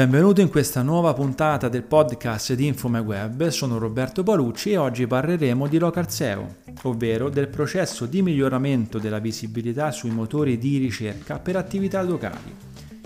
Benvenuto 0.00 0.40
in 0.40 0.48
questa 0.48 0.80
nuova 0.80 1.12
puntata 1.12 1.68
del 1.68 1.82
podcast 1.82 2.54
di 2.54 2.68
InfomeWeb, 2.68 3.48
sono 3.48 3.76
Roberto 3.76 4.22
Palucci 4.22 4.70
e 4.70 4.78
oggi 4.78 5.06
parleremo 5.06 5.66
di 5.66 5.76
Local 5.76 6.10
SEO, 6.10 6.54
ovvero 6.84 7.28
del 7.28 7.48
processo 7.48 8.06
di 8.06 8.22
miglioramento 8.22 8.98
della 8.98 9.18
visibilità 9.18 9.90
sui 9.90 10.08
motori 10.08 10.56
di 10.56 10.78
ricerca 10.78 11.38
per 11.38 11.56
attività 11.56 12.00
locali. 12.00 12.56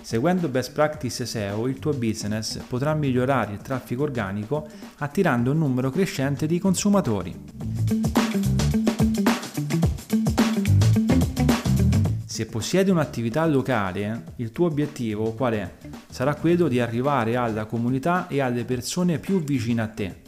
Seguendo 0.02 0.46
best 0.46 0.70
practice 0.70 1.26
SEO, 1.26 1.66
il 1.66 1.80
tuo 1.80 1.94
business 1.94 2.58
potrà 2.58 2.95
migliorare 2.95 3.54
il 3.54 3.58
traffico 3.61 4.04
organico 4.04 4.64
attirando 4.98 5.50
un 5.50 5.58
numero 5.58 5.90
crescente 5.90 6.46
di 6.46 6.61
consumatori. 6.61 7.34
Se 12.24 12.46
possiedi 12.46 12.90
un'attività 12.90 13.45
locale, 13.46 14.26
il 14.36 14.53
tuo 14.53 14.67
obiettivo 14.67 15.32
qual 15.32 15.54
è? 15.54 15.70
Sarà 16.14 16.36
quello 16.36 16.68
di 16.68 16.79
arrivare 16.79 17.35
alla 17.35 17.64
comunità 17.64 18.29
e 18.29 18.41
alle 18.41 18.64
persone 18.64 19.18
più 19.18 19.43
vicine 19.43 19.82
a 19.82 19.89
te. 19.89 20.23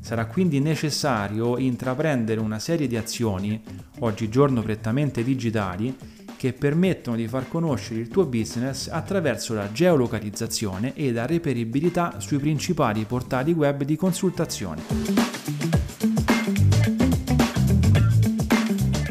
Sarà 0.00 0.26
quindi 0.26 0.58
necessario 0.58 1.58
intraprendere 1.58 2.40
una 2.40 2.58
serie 2.58 2.88
di 2.88 2.96
azioni, 2.96 3.62
oggigiorno 4.00 4.62
prettamente 4.62 5.22
digitali, 5.22 5.96
che 6.36 6.52
permettono 6.52 7.14
di 7.14 7.28
far 7.28 7.46
conoscere 7.46 8.00
il 8.00 8.08
tuo 8.08 8.26
business 8.26 8.88
attraverso 8.88 9.54
la 9.54 9.70
geolocalizzazione 9.70 10.94
e 10.96 11.12
la 11.12 11.24
reperibilità 11.24 12.18
sui 12.18 12.38
principali 12.38 13.04
portali 13.04 13.52
web 13.52 13.84
di 13.84 13.94
consultazione. 13.94 15.37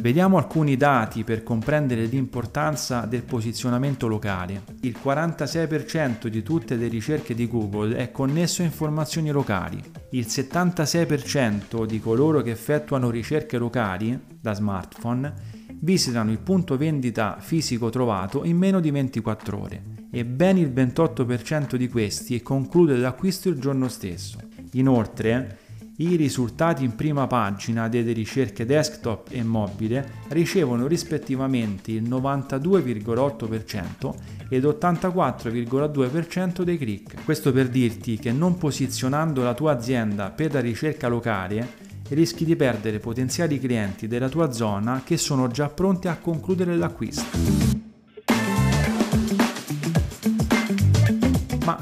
Vediamo 0.07 0.38
alcuni 0.38 0.77
dati 0.77 1.25
per 1.25 1.43
comprendere 1.43 2.05
l'importanza 2.05 3.02
del 3.02 3.23
posizionamento 3.23 4.07
locale. 4.07 4.63
Il 4.83 4.95
46% 5.03 6.27
di 6.27 6.44
tutte 6.44 6.77
le 6.77 6.88
ricerche 6.88 7.36
di 7.36 7.45
Google 7.45 7.97
è 7.97 8.09
connesso 8.09 8.61
a 8.61 8.66
informazioni 8.66 9.31
locali. 9.31 9.83
Il 10.11 10.25
76% 10.30 11.83
di 11.83 12.00
coloro 12.00 12.41
che 12.41 12.52
effettuano 12.52 13.09
ricerche 13.09 13.58
locali 13.58 14.17
da 14.39 14.53
smartphone 14.53 15.33
visitano 15.81 16.31
il 16.31 16.39
punto 16.39 16.78
vendita 16.78 17.35
fisico 17.41 17.89
trovato 17.89 18.45
in 18.45 18.55
meno 18.55 18.80
di 18.80 18.91
24 18.91 19.61
ore 19.61 19.83
e 20.09 20.23
ben 20.23 20.55
il 20.55 20.69
28% 20.69 21.75
di 21.75 21.89
questi 21.89 22.41
conclude 22.41 22.95
l'acquisto 22.95 23.50
il 23.50 23.59
giorno 23.59 23.89
stesso. 23.89 24.39
Inoltre, 24.72 25.66
i 25.98 26.16
risultati 26.16 26.84
in 26.84 26.95
prima 26.95 27.28
pagina 27.28 27.88
delle 27.88 28.12
ricerche 28.12 28.66
desktop 28.66 29.30
e 29.31 29.42
mobile 29.44 30.26
ricevono 30.30 30.86
rispettivamente 30.86 31.92
il 31.92 32.03
92,8% 32.03 34.14
ed 34.50 34.64
84,2% 34.64 36.62
dei 36.62 36.78
click. 36.78 37.23
Questo 37.23 37.52
per 37.52 37.70
dirti 37.70 38.18
che 38.18 38.31
non 38.31 38.58
posizionando 38.58 39.42
la 39.42 39.53
tua 39.53 39.72
azienda 39.72 40.30
per 40.30 40.53
la 40.53 40.59
ricerca 40.59 41.08
locale 41.08 41.86
rischi 42.09 42.45
di 42.45 42.56
perdere 42.56 43.00
potenziali 43.00 43.59
clienti 43.59 44.08
della 44.08 44.30
tua 44.30 44.52
zona 44.52 45.02
che 45.03 45.18
sono 45.18 45.48
già 45.48 45.68
pronti 45.68 46.08
a 46.08 46.18
concludere 46.18 46.78
l'acquisto. 46.78 47.86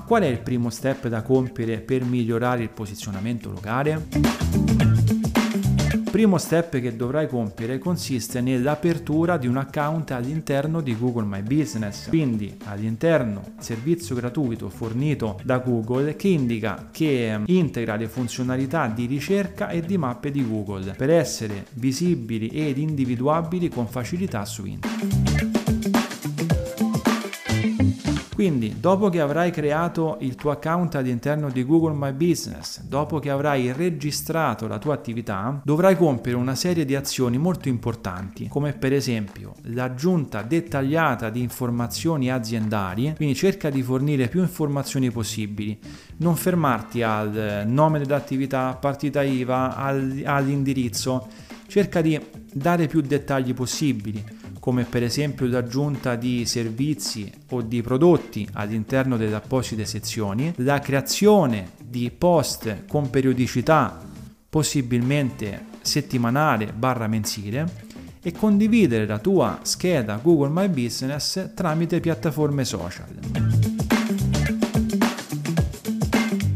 Qual 0.05 0.21
è 0.21 0.27
il 0.27 0.39
primo 0.39 0.69
step 0.69 1.07
da 1.07 1.23
compiere 1.23 1.79
per 1.79 2.03
migliorare 2.03 2.61
il 2.61 2.69
posizionamento 2.69 3.49
locale? 3.49 4.05
Il 5.93 6.11
primo 6.11 6.37
step 6.37 6.79
che 6.79 6.95
dovrai 6.95 7.27
compiere 7.27 7.79
consiste 7.79 8.39
nell'apertura 8.39 9.37
di 9.37 9.47
un 9.47 9.57
account 9.57 10.11
all'interno 10.11 10.79
di 10.79 10.95
Google 10.97 11.25
My 11.25 11.41
Business, 11.41 12.07
quindi 12.07 12.55
all'interno 12.65 13.55
servizio 13.59 14.15
gratuito 14.15 14.69
fornito 14.69 15.39
da 15.43 15.57
Google 15.57 16.15
che 16.15 16.27
indica 16.27 16.87
che 16.91 17.41
integra 17.45 17.95
le 17.95 18.07
funzionalità 18.07 18.87
di 18.87 19.07
ricerca 19.07 19.69
e 19.69 19.81
di 19.81 19.97
mappe 19.97 20.31
di 20.31 20.47
Google 20.47 20.93
per 20.95 21.09
essere 21.09 21.65
visibili 21.73 22.47
ed 22.47 22.77
individuabili 22.77 23.69
con 23.69 23.87
facilità 23.87 24.45
su 24.45 24.65
internet. 24.65 25.34
Quindi, 28.35 28.75
dopo 28.81 29.07
che 29.07 29.21
avrai 29.21 29.49
creato 29.49 30.17
il 30.19 30.35
tuo 30.35 30.51
account 30.51 30.95
all'interno 30.95 31.49
di 31.49 31.63
Google 31.63 31.95
My 31.95 32.11
Business, 32.11 32.81
dopo 32.81 33.19
che 33.19 33.29
avrai 33.29 33.71
registrato 33.71 34.67
la 34.67 34.77
tua 34.77 34.93
attività, 34.93 35.61
dovrai 35.63 35.95
compiere 35.95 36.37
una 36.37 36.53
serie 36.53 36.83
di 36.83 36.95
azioni 36.95 37.37
molto 37.37 37.69
importanti, 37.69 38.49
come 38.49 38.73
per 38.73 38.91
esempio 38.91 39.53
l'aggiunta 39.67 40.41
dettagliata 40.41 41.29
di 41.29 41.39
informazioni 41.39 42.29
aziendali, 42.29 43.13
quindi 43.15 43.35
cerca 43.35 43.69
di 43.69 43.81
fornire 43.81 44.27
più 44.27 44.41
informazioni 44.41 45.09
possibili, 45.11 45.79
non 46.17 46.35
fermarti 46.35 47.03
al 47.03 47.63
nome 47.65 47.99
dell'attività, 47.99 48.75
partita 48.75 49.23
IVA, 49.23 49.77
all'indirizzo, 49.77 51.29
cerca 51.67 52.01
di 52.01 52.19
dare 52.51 52.87
più 52.87 52.99
dettagli 52.99 53.53
possibili 53.53 54.44
come 54.65 54.83
per 54.83 55.03
esempio 55.03 55.45
l'aggiunta 55.45 56.15
di 56.15 56.43
servizi 56.47 57.31
o 57.51 57.61
di 57.61 57.83
prodotti 57.83 58.49
all'interno 58.53 59.15
delle 59.15 59.35
apposite 59.35 59.85
sezioni, 59.85 60.51
la 60.55 60.79
creazione 60.79 61.73
di 61.79 62.09
post 62.09 62.87
con 62.87 63.11
periodicità 63.11 64.01
possibilmente 64.49 65.65
settimanale 65.81 66.73
barra 66.73 67.05
mensile 67.05 67.83
e 68.23 68.31
condividere 68.31 69.05
la 69.05 69.19
tua 69.19 69.59
scheda 69.61 70.19
Google 70.19 70.49
My 70.49 70.67
Business 70.67 71.51
tramite 71.53 71.99
piattaforme 71.99 72.65
social. 72.65 73.54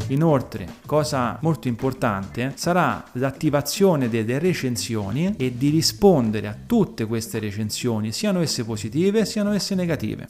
Inoltre, 0.09 0.67
cosa 0.85 1.37
molto 1.41 1.67
importante, 1.67 2.53
sarà 2.55 3.03
l'attivazione 3.13 4.09
delle 4.09 4.39
recensioni 4.39 5.35
e 5.37 5.55
di 5.55 5.69
rispondere 5.69 6.47
a 6.47 6.55
tutte 6.65 7.05
queste 7.05 7.37
recensioni, 7.37 8.11
siano 8.11 8.39
esse 8.39 8.65
positive, 8.65 9.25
siano 9.25 9.51
esse 9.51 9.75
negative. 9.75 10.25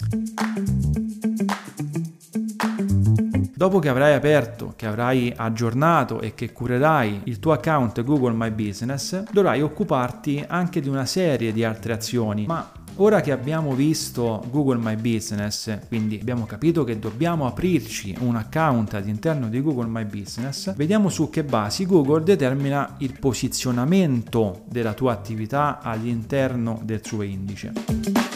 Dopo 3.55 3.79
che 3.79 3.89
avrai 3.89 4.13
aperto, 4.13 4.73
che 4.75 4.85
avrai 4.85 5.33
aggiornato 5.35 6.21
e 6.21 6.33
che 6.33 6.53
curerai 6.53 7.21
il 7.25 7.39
tuo 7.39 7.51
account 7.51 8.03
Google 8.03 8.33
My 8.33 8.51
Business, 8.51 9.23
dovrai 9.31 9.61
occuparti 9.61 10.43
anche 10.47 10.79
di 10.79 10.87
una 10.87 11.05
serie 11.05 11.51
di 11.51 11.65
altre 11.65 11.91
azioni, 11.91 12.45
ma 12.45 12.71
Ora 13.01 13.21
che 13.21 13.31
abbiamo 13.31 13.75
visto 13.75 14.43
Google 14.51 14.77
My 14.77 14.97
Business, 14.97 15.87
quindi 15.87 16.19
abbiamo 16.19 16.45
capito 16.45 16.83
che 16.83 16.99
dobbiamo 16.99 17.47
aprirci 17.47 18.13
un 18.19 18.35
account 18.35 18.93
all'interno 18.93 19.47
di 19.47 19.61
Google 19.61 19.87
My 19.87 20.03
Business, 20.03 20.75
vediamo 20.75 21.07
su 21.07 21.29
che 21.29 21.45
basi 21.45 21.85
Google 21.85 22.23
determina 22.23 22.95
il 22.97 23.17
posizionamento 23.17 24.63
della 24.65 24.91
tua 24.91 25.13
attività 25.13 25.79
all'interno 25.81 26.81
del 26.83 26.99
suo 27.01 27.21
indice. 27.21 28.28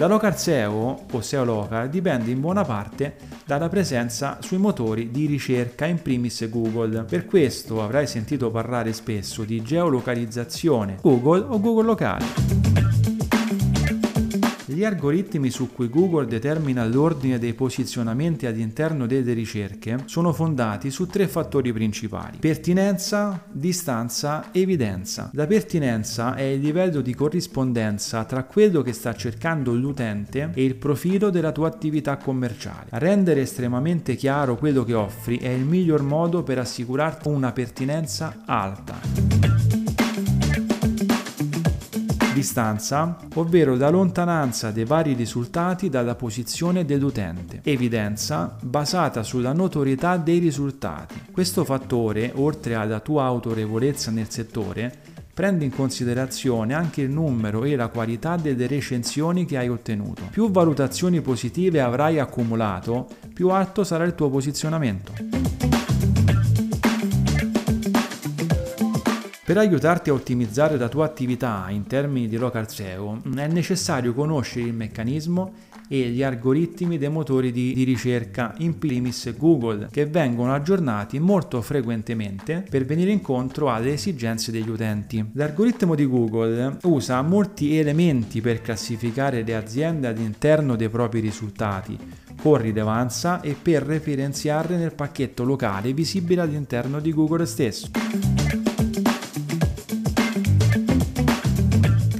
La 0.00 0.06
local 0.06 0.38
SEO 0.38 1.04
o 1.12 1.20
SEO 1.20 1.44
local 1.44 1.90
dipende 1.90 2.30
in 2.30 2.40
buona 2.40 2.64
parte 2.64 3.16
dalla 3.44 3.68
presenza 3.68 4.38
sui 4.40 4.56
motori 4.56 5.10
di 5.10 5.26
ricerca 5.26 5.84
in 5.84 6.00
primis 6.00 6.48
Google. 6.48 7.02
Per 7.02 7.26
questo 7.26 7.82
avrai 7.82 8.06
sentito 8.06 8.50
parlare 8.50 8.94
spesso 8.94 9.44
di 9.44 9.62
geolocalizzazione 9.62 10.96
Google 11.02 11.44
o 11.46 11.60
Google 11.60 11.84
locale. 11.84 12.39
Gli 14.80 14.84
algoritmi 14.86 15.50
su 15.50 15.74
cui 15.74 15.90
Google 15.90 16.24
determina 16.24 16.86
l'ordine 16.86 17.38
dei 17.38 17.52
posizionamenti 17.52 18.46
all'interno 18.46 19.04
delle 19.04 19.34
ricerche 19.34 20.04
sono 20.06 20.32
fondati 20.32 20.90
su 20.90 21.04
tre 21.04 21.28
fattori 21.28 21.70
principali: 21.70 22.38
pertinenza, 22.38 23.44
distanza, 23.52 24.48
evidenza. 24.52 25.28
La 25.34 25.46
pertinenza 25.46 26.34
è 26.34 26.44
il 26.44 26.60
livello 26.60 27.02
di 27.02 27.12
corrispondenza 27.12 28.24
tra 28.24 28.44
quello 28.44 28.80
che 28.80 28.94
sta 28.94 29.14
cercando 29.14 29.74
l'utente 29.74 30.50
e 30.54 30.64
il 30.64 30.76
profilo 30.76 31.28
della 31.28 31.52
tua 31.52 31.68
attività 31.68 32.16
commerciale. 32.16 32.86
Rendere 32.92 33.42
estremamente 33.42 34.14
chiaro 34.14 34.56
quello 34.56 34.82
che 34.84 34.94
offri 34.94 35.36
è 35.36 35.48
il 35.50 35.66
miglior 35.66 36.00
modo 36.00 36.42
per 36.42 36.58
assicurarti 36.58 37.28
una 37.28 37.52
pertinenza 37.52 38.44
alta 38.46 39.29
distanza, 42.32 43.16
ovvero 43.34 43.76
la 43.76 43.90
lontananza 43.90 44.70
dei 44.70 44.84
vari 44.84 45.14
risultati 45.14 45.88
dalla 45.88 46.14
posizione 46.14 46.84
dell'utente. 46.84 47.60
Evidenza 47.62 48.56
basata 48.62 49.22
sulla 49.22 49.52
notorietà 49.52 50.16
dei 50.16 50.38
risultati. 50.38 51.20
Questo 51.30 51.64
fattore, 51.64 52.32
oltre 52.34 52.74
alla 52.74 53.00
tua 53.00 53.24
autorevolezza 53.24 54.10
nel 54.10 54.30
settore, 54.30 54.92
prende 55.32 55.64
in 55.64 55.74
considerazione 55.74 56.74
anche 56.74 57.02
il 57.02 57.10
numero 57.10 57.64
e 57.64 57.74
la 57.74 57.88
qualità 57.88 58.36
delle 58.36 58.66
recensioni 58.66 59.46
che 59.46 59.56
hai 59.56 59.68
ottenuto. 59.68 60.22
Più 60.30 60.50
valutazioni 60.50 61.20
positive 61.20 61.80
avrai 61.80 62.18
accumulato, 62.18 63.08
più 63.32 63.48
alto 63.48 63.84
sarà 63.84 64.04
il 64.04 64.14
tuo 64.14 64.28
posizionamento. 64.28 65.39
Per 69.50 69.58
aiutarti 69.58 70.10
a 70.10 70.12
ottimizzare 70.12 70.78
la 70.78 70.88
tua 70.88 71.04
attività 71.04 71.66
in 71.70 71.88
termini 71.88 72.28
di 72.28 72.36
local 72.36 72.70
SEO 72.70 73.20
è 73.34 73.48
necessario 73.48 74.14
conoscere 74.14 74.66
il 74.66 74.74
meccanismo 74.74 75.54
e 75.88 76.02
gli 76.10 76.22
algoritmi 76.22 76.98
dei 76.98 77.08
motori 77.08 77.50
di, 77.50 77.72
di 77.72 77.82
ricerca, 77.82 78.54
in 78.58 78.78
primis 78.78 79.36
Google, 79.36 79.88
che 79.90 80.06
vengono 80.06 80.54
aggiornati 80.54 81.18
molto 81.18 81.60
frequentemente 81.62 82.64
per 82.70 82.84
venire 82.84 83.10
incontro 83.10 83.72
alle 83.72 83.94
esigenze 83.94 84.52
degli 84.52 84.68
utenti. 84.68 85.30
L'algoritmo 85.32 85.96
di 85.96 86.06
Google 86.06 86.76
usa 86.84 87.20
molti 87.22 87.76
elementi 87.76 88.40
per 88.40 88.62
classificare 88.62 89.42
le 89.42 89.56
aziende 89.56 90.06
all'interno 90.06 90.76
dei 90.76 90.88
propri 90.88 91.18
risultati 91.18 91.98
con 92.40 92.56
rilevanza 92.56 93.40
e 93.40 93.56
per 93.60 93.82
referenziarle 93.82 94.76
nel 94.76 94.94
pacchetto 94.94 95.42
locale 95.42 95.92
visibile 95.92 96.40
all'interno 96.40 97.00
di 97.00 97.12
Google 97.12 97.46
stesso. 97.46 97.90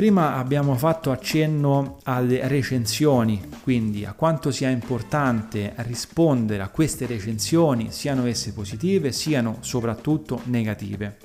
Prima 0.00 0.36
abbiamo 0.36 0.76
fatto 0.76 1.10
accenno 1.10 1.98
alle 2.04 2.48
recensioni, 2.48 3.38
quindi 3.62 4.06
a 4.06 4.14
quanto 4.14 4.50
sia 4.50 4.70
importante 4.70 5.74
rispondere 5.76 6.62
a 6.62 6.70
queste 6.70 7.04
recensioni, 7.04 7.90
siano 7.90 8.24
esse 8.24 8.54
positive, 8.54 9.12
siano 9.12 9.58
soprattutto 9.60 10.40
negative. 10.44 11.18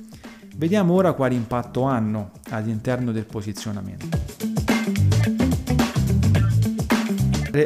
Vediamo 0.58 0.94
ora 0.94 1.14
quale 1.14 1.36
impatto 1.36 1.84
hanno 1.84 2.32
all'interno 2.50 3.14
del 3.14 3.24
posizionamento. 3.24 4.55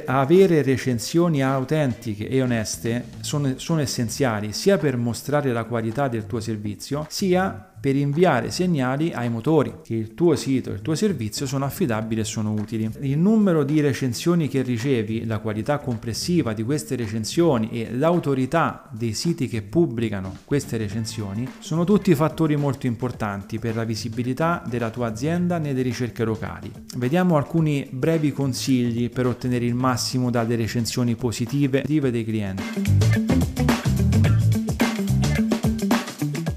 Avere 0.05 0.61
recensioni 0.61 1.43
autentiche 1.43 2.27
e 2.27 2.41
oneste 2.41 3.05
sono, 3.21 3.53
sono 3.57 3.81
essenziali 3.81 4.53
sia 4.53 4.77
per 4.77 4.97
mostrare 4.97 5.51
la 5.51 5.63
qualità 5.63 6.07
del 6.07 6.25
tuo 6.25 6.39
servizio, 6.39 7.05
sia 7.09 7.69
per 7.79 7.95
inviare 7.95 8.51
segnali 8.51 9.11
ai 9.13 9.29
motori 9.29 9.75
che 9.83 9.95
il 9.95 10.13
tuo 10.13 10.35
sito 10.35 10.69
e 10.69 10.73
il 10.73 10.81
tuo 10.81 10.95
servizio 10.95 11.45
sono 11.45 11.65
affidabili 11.65 12.21
e 12.21 12.25
sono 12.25 12.51
utili. 12.51 12.89
Il 13.01 13.17
numero 13.17 13.63
di 13.63 13.79
recensioni 13.79 14.47
che 14.47 14.61
ricevi, 14.61 15.25
la 15.25 15.39
qualità 15.39 15.77
complessiva 15.79 16.53
di 16.53 16.63
queste 16.63 16.95
recensioni 16.95 17.69
e 17.71 17.95
l'autorità 17.95 18.89
dei 18.91 19.13
siti 19.13 19.47
che 19.47 19.61
pubblicano 19.61 20.37
queste 20.45 20.77
recensioni 20.77 21.47
sono 21.59 21.83
tutti 21.83 22.13
fattori 22.15 22.55
molto 22.55 22.85
importanti 22.85 23.59
per 23.59 23.75
la 23.75 23.83
visibilità 23.83 24.61
della 24.67 24.89
tua 24.89 25.07
azienda 25.07 25.57
nelle 25.57 25.81
ricerche 25.81 26.23
locali. 26.23 26.71
Vediamo 26.97 27.37
alcuni 27.37 27.87
brevi 27.89 28.33
consigli 28.33 29.09
per 29.09 29.25
ottenere 29.25 29.65
il 29.65 29.75
massimo 29.79 30.29
dalle 30.29 30.57
recensioni 30.57 31.15
positive 31.15 31.83
dei 31.87 32.25
clienti. 32.25 32.63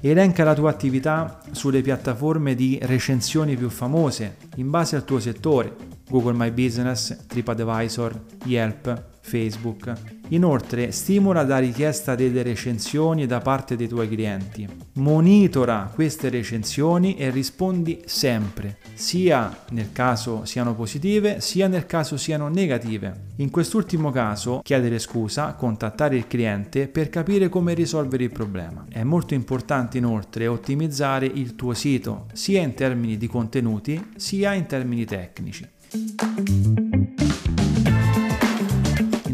Elenca 0.01 0.43
la 0.43 0.55
tua 0.55 0.69
attività 0.69 1.41
sulle 1.53 1.81
piattaforme 1.81 2.57
di 2.57 2.77
recensioni 2.83 3.57
più 3.57 3.71
famose 3.71 4.37
in 4.57 4.69
base 4.69 4.97
al 4.97 5.05
tuo 5.05 5.21
settore, 5.21 5.75
Google 6.11 6.33
My 6.35 6.51
Business, 6.51 7.25
TripAdvisor, 7.27 8.21
Yelp, 8.45 9.12
Facebook. 9.23 9.93
Inoltre 10.29 10.91
stimola 10.93 11.43
la 11.45 11.59
richiesta 11.59 12.15
delle 12.15 12.43
recensioni 12.43 13.27
da 13.27 13.41
parte 13.41 13.77
dei 13.77 13.89
tuoi 13.89 14.09
clienti. 14.09 14.69
Monitora 14.95 15.91
queste 15.95 16.29
recensioni 16.29 17.17
e 17.17 17.31
rispondi 17.31 18.03
sempre, 18.05 18.79
sia 18.95 19.65
nel 19.71 19.93
caso 19.93 20.45
siano 20.45 20.75
positive, 20.75 21.41
sia 21.41 21.69
nel 21.69 21.87
caso 21.87 22.17
siano 22.17 22.49
negative. 22.49 23.31
In 23.37 23.51
quest'ultimo 23.51 24.11
caso 24.11 24.61
chiedere 24.63 24.99
scusa, 24.99 25.55
contattare 25.55 26.17
il 26.17 26.27
cliente 26.27 26.89
per 26.89 27.09
capire 27.09 27.49
come 27.49 27.75
risolvere 27.75 28.25
il 28.25 28.33
problema. 28.33 28.85
È 28.89 29.03
molto 29.03 29.35
importante 29.35 29.99
inoltre 29.99 30.47
ottimizzare 30.47 31.27
il 31.27 31.55
tuo 31.55 31.75
sito, 31.75 32.27
sia 32.33 32.61
in 32.61 32.75
termini 32.75 33.17
di 33.17 33.27
contenuti, 33.29 34.13
sia 34.17 34.53
in 34.53 34.67
termini 34.67 35.05
tecnici 35.05 35.69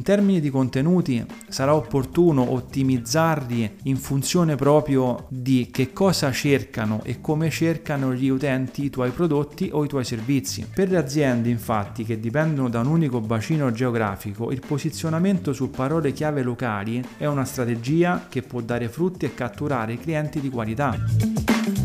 termini 0.08 0.40
di 0.40 0.49
contenuti 0.49 1.22
sarà 1.49 1.75
opportuno 1.75 2.52
ottimizzarli 2.52 3.76
in 3.82 3.99
funzione 3.99 4.56
proprio 4.56 5.26
di 5.28 5.69
che 5.70 5.93
cosa 5.93 6.32
cercano 6.32 7.02
e 7.05 7.20
come 7.20 7.50
cercano 7.50 8.14
gli 8.14 8.31
utenti 8.31 8.84
i 8.84 8.88
tuoi 8.88 9.10
prodotti 9.10 9.69
o 9.70 9.84
i 9.84 9.88
tuoi 9.88 10.05
servizi. 10.05 10.66
Per 10.75 10.88
le 10.88 10.96
aziende 10.96 11.50
infatti 11.50 12.05
che 12.05 12.19
dipendono 12.19 12.70
da 12.70 12.81
un 12.81 12.87
unico 12.87 13.20
bacino 13.20 13.70
geografico, 13.70 14.50
il 14.50 14.62
posizionamento 14.66 15.52
su 15.52 15.69
parole 15.69 16.12
chiave 16.12 16.40
locali 16.40 17.05
è 17.19 17.26
una 17.26 17.44
strategia 17.44 18.28
che 18.31 18.40
può 18.40 18.62
dare 18.62 18.88
frutti 18.88 19.26
e 19.26 19.34
catturare 19.34 19.99
clienti 19.99 20.40
di 20.40 20.49
qualità. 20.49 21.78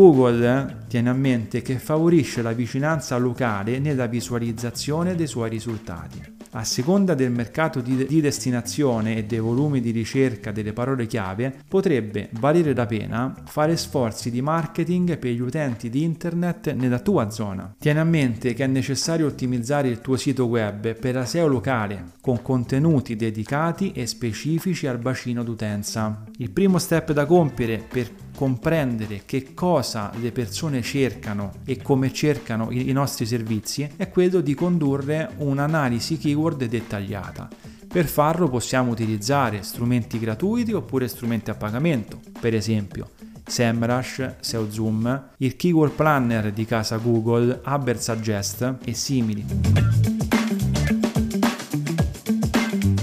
Google 0.00 0.84
tiene 0.88 1.10
a 1.10 1.12
mente 1.12 1.60
che 1.60 1.78
favorisce 1.78 2.40
la 2.40 2.52
vicinanza 2.52 3.18
locale 3.18 3.78
nella 3.78 4.06
visualizzazione 4.06 5.14
dei 5.14 5.26
suoi 5.26 5.50
risultati. 5.50 6.38
A 6.52 6.64
seconda 6.64 7.14
del 7.14 7.30
mercato 7.30 7.82
di, 7.82 8.06
di, 8.06 8.22
destinazione 8.22 9.18
e 9.18 9.24
dei 9.24 9.38
volumi 9.38 9.80
di 9.80 9.90
ricerca 9.90 10.52
delle 10.52 10.72
parole 10.72 11.06
chiave, 11.06 11.54
potrebbe 11.68 12.30
valere 12.32 12.74
la 12.74 12.86
pena 12.86 13.34
fare 13.44 13.76
sforzi 13.76 14.30
di 14.30 14.40
marketing 14.40 15.18
per 15.18 15.32
gli 15.32 15.40
utenti 15.40 15.90
di 15.90 16.02
internet 16.02 16.72
nella 16.72 16.98
tua 16.98 17.28
zona. 17.28 17.72
Tieni 17.78 17.98
a 17.98 18.04
mente 18.04 18.54
che 18.54 18.64
è 18.64 18.66
necessario 18.66 19.26
ottimizzare 19.26 19.88
il 19.88 20.00
tuo 20.00 20.16
sito 20.16 20.46
web 20.46 20.94
per 20.96 21.14
la 21.14 21.26
SEO 21.26 21.46
locale, 21.46 22.12
con 22.22 22.40
contenuti 22.40 23.16
dedicati 23.16 23.92
e 23.92 24.06
specifici 24.06 24.86
al 24.86 24.98
bacino 24.98 25.44
d'utenza. 25.44 26.24
Il 26.38 26.50
primo 26.50 26.78
step 26.78 27.12
da 27.12 27.26
compiere 27.26 27.84
per 27.86 28.10
comprendere 28.40 29.24
che 29.26 29.52
cosa 29.52 30.10
le 30.18 30.32
persone 30.32 30.80
cercano 30.80 31.56
e 31.66 31.82
come 31.82 32.10
cercano 32.10 32.70
i 32.70 32.90
nostri 32.90 33.26
servizi 33.26 33.86
è 33.96 34.08
quello 34.08 34.40
di 34.40 34.54
condurre 34.54 35.32
un'analisi 35.36 36.16
keyword 36.16 36.64
dettagliata. 36.64 37.50
Per 37.86 38.06
farlo 38.06 38.48
possiamo 38.48 38.92
utilizzare 38.92 39.60
strumenti 39.60 40.18
gratuiti 40.18 40.72
oppure 40.72 41.06
strumenti 41.06 41.50
a 41.50 41.54
pagamento, 41.54 42.18
per 42.40 42.54
esempio 42.54 43.10
SEMrush, 43.44 44.36
SEOZoom, 44.40 45.28
il 45.36 45.56
Keyword 45.56 45.92
Planner 45.92 46.50
di 46.50 46.64
casa 46.64 46.96
Google, 46.96 47.60
Suggest 47.98 48.76
e 48.82 48.94
simili. 48.94 49.44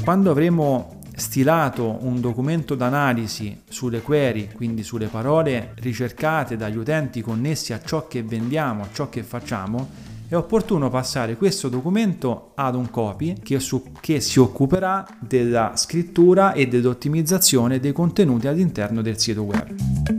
Quando 0.04 0.32
avremo 0.32 0.98
stilato 1.18 1.98
un 2.02 2.22
documento 2.22 2.76
d'analisi 2.76 3.64
sulle 3.68 4.02
query, 4.02 4.50
quindi 4.54 4.84
sulle 4.84 5.08
parole 5.08 5.74
ricercate 5.78 6.56
dagli 6.56 6.78
utenti 6.78 7.22
connessi 7.22 7.74
a 7.74 7.82
ciò 7.84 8.08
che 8.08 8.22
vendiamo, 8.22 8.84
a 8.84 8.90
ciò 8.94 9.10
che 9.10 9.24
facciamo, 9.24 9.90
è 10.28 10.36
opportuno 10.36 10.90
passare 10.90 11.36
questo 11.36 11.70
documento 11.70 12.52
ad 12.54 12.76
un 12.76 12.90
copy 12.92 13.36
che, 13.42 13.60
su, 13.60 13.92
che 14.00 14.20
si 14.20 14.40
occuperà 14.40 15.08
della 15.20 15.74
scrittura 15.76 16.54
e 16.54 16.68
dell'ottimizzazione 16.68 17.80
dei 17.80 17.94
contenuti 17.94 18.48
all'interno 18.48 19.02
del 19.02 19.18
sito 19.18 19.42
web. 19.42 20.17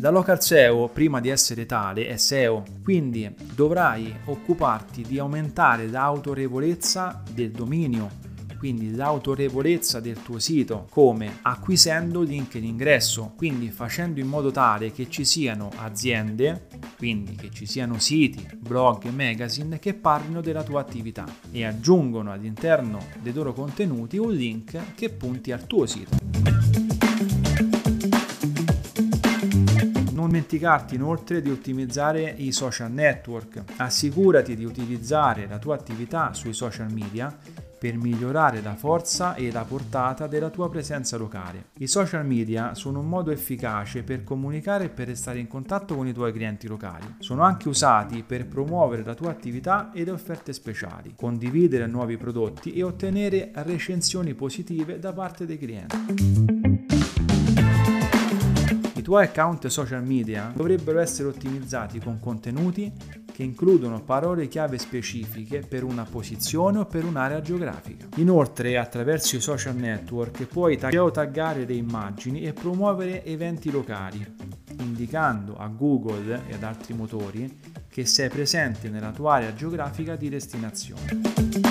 La 0.00 0.10
local 0.10 0.40
SEO, 0.40 0.86
prima 0.86 1.20
di 1.20 1.28
essere 1.28 1.66
tale, 1.66 2.06
è 2.06 2.16
SEO, 2.16 2.62
quindi 2.84 3.34
dovrai 3.52 4.14
occuparti 4.26 5.02
di 5.02 5.18
aumentare 5.18 5.88
l'autorevolezza 5.88 7.20
del 7.32 7.50
dominio, 7.50 8.08
quindi 8.58 8.94
l'autorevolezza 8.94 9.98
del 9.98 10.22
tuo 10.22 10.38
sito, 10.38 10.86
come 10.90 11.38
acquisendo 11.42 12.22
link 12.22 12.54
in 12.54 12.64
ingresso, 12.64 13.32
quindi 13.36 13.70
facendo 13.70 14.20
in 14.20 14.28
modo 14.28 14.52
tale 14.52 14.92
che 14.92 15.10
ci 15.10 15.24
siano 15.24 15.68
aziende, 15.74 16.68
quindi 16.96 17.34
che 17.34 17.50
ci 17.50 17.66
siano 17.66 17.98
siti, 17.98 18.46
blog 18.56 19.04
e 19.04 19.10
magazine 19.10 19.80
che 19.80 19.94
parlino 19.94 20.40
della 20.40 20.62
tua 20.62 20.80
attività 20.80 21.24
e 21.50 21.64
aggiungono 21.64 22.30
all'interno 22.30 23.04
dei 23.20 23.32
loro 23.32 23.52
contenuti 23.52 24.16
un 24.16 24.32
link 24.32 24.94
che 24.94 25.10
punti 25.10 25.50
al 25.50 25.66
tuo 25.66 25.86
sito. 25.86 26.17
Dimenticarti 30.38 30.94
inoltre 30.94 31.42
di 31.42 31.50
ottimizzare 31.50 32.32
i 32.36 32.52
social 32.52 32.92
network. 32.92 33.64
Assicurati 33.76 34.54
di 34.54 34.64
utilizzare 34.64 35.46
la 35.48 35.58
tua 35.58 35.74
attività 35.74 36.32
sui 36.32 36.52
social 36.52 36.92
media 36.92 37.36
per 37.78 37.96
migliorare 37.96 38.60
la 38.60 38.74
forza 38.74 39.34
e 39.34 39.52
la 39.52 39.62
portata 39.62 40.26
della 40.26 40.50
tua 40.50 40.68
presenza 40.68 41.16
locale. 41.16 41.66
I 41.78 41.86
social 41.86 42.26
media 42.26 42.74
sono 42.74 43.00
un 43.00 43.08
modo 43.08 43.30
efficace 43.30 44.02
per 44.02 44.24
comunicare 44.24 44.84
e 44.84 44.88
per 44.88 45.08
restare 45.08 45.38
in 45.38 45.46
contatto 45.46 45.94
con 45.94 46.06
i 46.06 46.12
tuoi 46.12 46.32
clienti 46.32 46.66
locali. 46.66 47.16
Sono 47.18 47.42
anche 47.42 47.68
usati 47.68 48.24
per 48.24 48.46
promuovere 48.46 49.04
la 49.04 49.14
tua 49.14 49.30
attività 49.30 49.92
e 49.92 50.04
le 50.04 50.10
offerte 50.10 50.52
speciali, 50.52 51.14
condividere 51.16 51.86
nuovi 51.86 52.16
prodotti 52.16 52.72
e 52.72 52.82
ottenere 52.82 53.50
recensioni 53.54 54.34
positive 54.34 54.98
da 54.98 55.12
parte 55.12 55.46
dei 55.46 55.58
clienti 55.58 57.17
tuoi 59.08 59.24
account 59.24 59.68
social 59.68 60.04
media 60.04 60.52
dovrebbero 60.54 60.98
essere 60.98 61.28
ottimizzati 61.28 61.98
con 61.98 62.20
contenuti 62.20 62.92
che 63.32 63.42
includono 63.42 64.02
parole 64.02 64.48
chiave 64.48 64.76
specifiche 64.76 65.60
per 65.60 65.82
una 65.82 66.04
posizione 66.04 66.80
o 66.80 66.84
per 66.84 67.06
un'area 67.06 67.40
geografica. 67.40 68.06
Inoltre, 68.16 68.76
attraverso 68.76 69.36
i 69.36 69.40
social 69.40 69.76
network 69.76 70.44
puoi 70.44 70.76
geotaggare 70.76 71.64
le 71.64 71.72
immagini 71.72 72.42
e 72.42 72.52
promuovere 72.52 73.24
eventi 73.24 73.70
locali. 73.70 74.26
indicando 74.80 75.56
a 75.56 75.68
Google 75.68 76.42
e 76.46 76.54
ad 76.54 76.62
altri 76.62 76.92
motori 76.92 77.60
che 77.88 78.04
sei 78.04 78.28
presente 78.28 78.90
nella 78.90 79.10
tua 79.10 79.36
area 79.36 79.54
geografica 79.54 80.16
di 80.16 80.28
destinazione. 80.28 81.67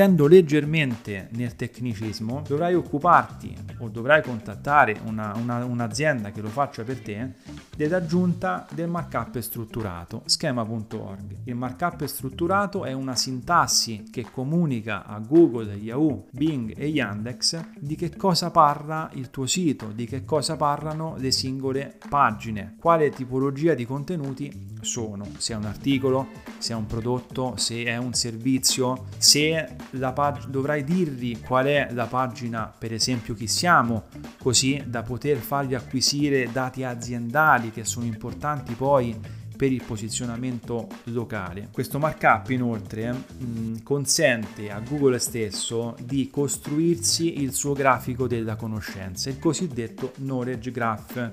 Scendendo 0.00 0.28
leggermente 0.28 1.28
nel 1.32 1.56
tecnicismo, 1.56 2.42
dovrai 2.48 2.74
occuparti 2.74 3.54
o 3.80 3.88
dovrai 3.90 4.22
contattare 4.22 4.98
una, 5.04 5.34
una, 5.36 5.62
un'azienda 5.62 6.30
che 6.30 6.40
lo 6.40 6.48
faccia 6.48 6.84
per 6.84 7.00
te 7.00 7.32
dell'aggiunta 7.80 8.66
del 8.74 8.90
markup 8.90 9.38
strutturato, 9.38 10.20
schema.org. 10.26 11.38
Il 11.44 11.54
markup 11.54 12.04
strutturato 12.04 12.84
è 12.84 12.92
una 12.92 13.16
sintassi 13.16 14.04
che 14.10 14.26
comunica 14.30 15.06
a 15.06 15.18
Google, 15.18 15.72
Yahoo, 15.76 16.26
Bing 16.30 16.74
e 16.76 16.88
Yandex 16.88 17.58
di 17.78 17.96
che 17.96 18.14
cosa 18.14 18.50
parla 18.50 19.08
il 19.14 19.30
tuo 19.30 19.46
sito, 19.46 19.92
di 19.94 20.04
che 20.04 20.26
cosa 20.26 20.56
parlano 20.56 21.14
le 21.16 21.30
singole 21.30 21.96
pagine, 22.06 22.76
quale 22.78 23.08
tipologia 23.08 23.72
di 23.72 23.86
contenuti 23.86 24.68
sono, 24.82 25.26
se 25.38 25.54
è 25.54 25.56
un 25.56 25.64
articolo, 25.64 26.28
se 26.58 26.72
è 26.72 26.76
un 26.76 26.86
prodotto, 26.86 27.54
se 27.56 27.84
è 27.84 27.96
un 27.96 28.12
servizio, 28.12 29.06
se 29.18 29.76
la 29.92 30.12
pag- 30.12 30.46
dovrai 30.46 30.84
dirgli 30.84 31.40
qual 31.40 31.66
è 31.66 31.88
la 31.92 32.06
pagina, 32.06 32.72
per 32.76 32.92
esempio 32.92 33.34
chi 33.34 33.46
siamo, 33.46 34.04
così 34.38 34.82
da 34.86 35.02
poter 35.02 35.38
fargli 35.38 35.74
acquisire 35.74 36.50
dati 36.52 36.84
aziendali 36.84 37.69
che 37.70 37.84
sono 37.84 38.06
importanti 38.06 38.74
poi 38.74 39.18
per 39.60 39.70
il 39.70 39.82
posizionamento 39.84 40.88
locale. 41.04 41.68
Questo 41.70 41.98
markup 41.98 42.48
inoltre 42.48 43.12
mh, 43.12 43.82
consente 43.82 44.70
a 44.70 44.80
Google 44.80 45.18
stesso 45.18 45.94
di 46.02 46.30
costruirsi 46.30 47.42
il 47.42 47.52
suo 47.52 47.74
grafico 47.74 48.26
della 48.26 48.56
conoscenza, 48.56 49.28
il 49.28 49.38
cosiddetto 49.38 50.12
knowledge 50.16 50.70
graph, 50.70 51.32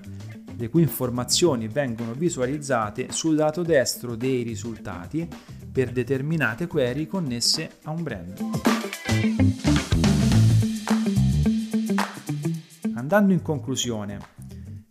le 0.58 0.70
cui 0.70 0.82
informazioni 0.82 1.70
vengono 1.70 2.12
visualizzate 2.12 3.13
sul 3.13 3.36
lato 3.36 3.63
destro 3.63 4.15
dei 4.15 4.44
risultati 4.44 5.25
per 5.72 5.91
determinate 5.91 6.67
query 6.67 7.08
connesse 7.08 7.77
a 7.84 7.91
un 7.91 8.03
brand. 8.03 8.39
Andando 12.94 13.32
in 13.32 13.41
conclusione, 13.41 14.20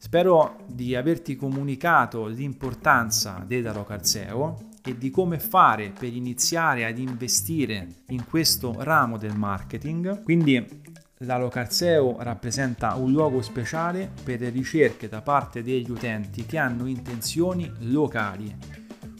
Spero 0.07 0.59
di 0.69 0.95
averti 0.95 1.35
comunicato 1.35 2.27
l'importanza 2.27 3.43
della 3.45 3.73
local 3.73 4.07
SEO 4.07 4.69
e 4.85 4.97
di 4.97 5.11
come 5.11 5.41
fare 5.41 5.91
per 5.91 6.15
iniziare 6.15 6.85
ad 6.85 6.97
investire 6.97 7.89
in 8.11 8.25
questo 8.25 8.73
ramo 8.85 9.19
del 9.19 9.35
marketing. 9.37 10.23
Quindi 10.23 10.65
la 11.19 11.37
local 11.37 11.73
SEO 11.73 12.19
rappresenta 12.21 12.95
un 12.95 13.11
luogo 13.11 13.43
speciale 13.43 14.09
per 14.23 14.39
le 14.39 14.51
ricerche 14.51 15.09
da 15.09 15.23
parte 15.23 15.65
degli 15.65 15.91
utenti 15.91 16.47
che 16.47 16.57
hanno 16.57 16.87
intenzioni 16.87 17.69
locali. 17.81 18.57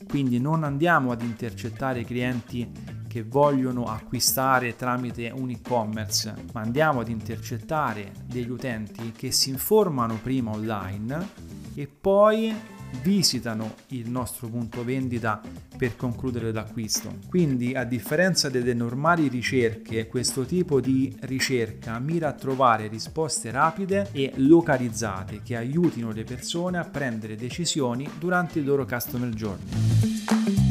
Quindi 0.09 0.39
non 0.39 0.63
andiamo 0.63 1.11
ad 1.11 1.23
intercettare 1.23 2.05
clienti 2.05 2.86
che 3.17 3.23
vogliono 3.23 3.87
acquistare 3.87 4.77
tramite 4.77 5.33
un 5.35 5.49
e-commerce, 5.49 6.35
ma 6.53 6.61
andiamo 6.61 7.01
ad 7.01 7.09
intercettare 7.09 8.13
degli 8.27 8.51
utenti 8.51 9.11
che 9.13 9.33
si 9.33 9.49
informano 9.49 10.19
prima 10.23 10.51
online 10.51 11.27
e 11.75 11.89
poi 11.89 12.55
visitano 13.03 13.73
il 13.89 14.11
nostro 14.11 14.49
punto 14.49 14.85
vendita 14.85 15.41
per 15.79 15.97
concludere 15.97 16.53
l'acquisto. 16.53 17.17
Quindi, 17.27 17.75
a 17.75 17.85
differenza 17.85 18.51
delle 18.51 18.75
normali 18.75 19.29
ricerche, 19.29 20.09
questo 20.09 20.45
tipo 20.45 20.79
di 20.83 21.17
ricerca 21.21 21.99
mira 21.99 22.29
a 22.29 22.33
trovare 22.35 22.87
risposte 22.87 23.51
rapide 23.51 24.11
e 24.13 24.33
localizzate 24.37 25.41
che 25.43 25.57
aiutino 25.57 26.13
le 26.13 26.25
persone 26.25 26.77
a 26.77 26.85
prendere 26.85 27.35
decisioni 27.35 28.07
durante 28.19 28.59
il 28.59 28.67
loro 28.67 28.85
customer 28.85 29.31
journey. 29.31 30.66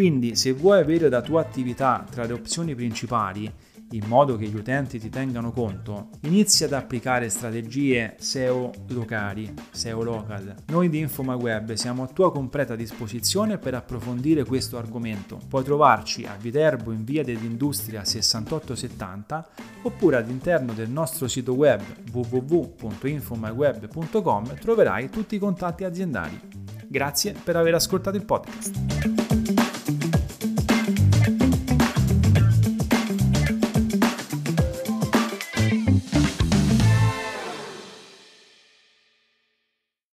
Quindi 0.00 0.34
se 0.34 0.52
vuoi 0.52 0.80
avere 0.80 1.10
la 1.10 1.20
tua 1.20 1.42
attività 1.42 2.06
tra 2.10 2.24
le 2.24 2.32
opzioni 2.32 2.74
principali, 2.74 3.52
in 3.90 4.04
modo 4.06 4.38
che 4.38 4.46
gli 4.46 4.56
utenti 4.56 4.98
ti 4.98 5.10
tengano 5.10 5.52
conto, 5.52 6.08
inizia 6.22 6.64
ad 6.64 6.72
applicare 6.72 7.28
strategie 7.28 8.14
SEO 8.18 8.70
locali, 8.88 9.52
SEO 9.70 10.02
local. 10.02 10.54
Noi 10.68 10.88
di 10.88 11.00
InfomaWeb 11.00 11.74
siamo 11.74 12.04
a 12.04 12.06
tua 12.06 12.32
completa 12.32 12.76
disposizione 12.76 13.58
per 13.58 13.74
approfondire 13.74 14.46
questo 14.46 14.78
argomento. 14.78 15.38
Puoi 15.46 15.64
trovarci 15.64 16.24
a 16.24 16.34
Viterbo 16.40 16.92
in 16.92 17.04
via 17.04 17.22
dell'Industria 17.22 18.02
6870 18.02 19.48
oppure 19.82 20.16
all'interno 20.16 20.72
del 20.72 20.88
nostro 20.88 21.28
sito 21.28 21.52
web 21.52 21.82
www.infomyweb.com 22.10 24.54
troverai 24.58 25.10
tutti 25.10 25.34
i 25.34 25.38
contatti 25.38 25.84
aziendali. 25.84 26.40
Grazie 26.88 27.34
per 27.44 27.56
aver 27.56 27.74
ascoltato 27.74 28.16
il 28.16 28.24
podcast. 28.24 29.29